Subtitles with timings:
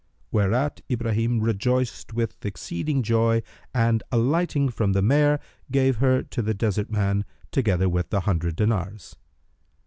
[0.31, 5.39] Whereat Ibrahim rejoiced with exceeding joy and alighting from the mare,
[5.69, 9.15] gave her to the Desert man, together with the hundred dinars.